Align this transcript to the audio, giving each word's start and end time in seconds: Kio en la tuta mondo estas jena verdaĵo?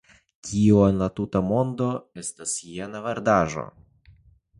Kio 0.47 0.77
en 0.85 0.95
la 1.01 1.09
tuta 1.19 1.41
mondo 1.49 1.89
estas 2.21 2.55
jena 2.71 3.03
verdaĵo? 3.09 3.67